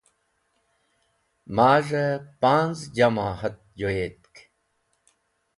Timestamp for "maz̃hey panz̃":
1.55-2.81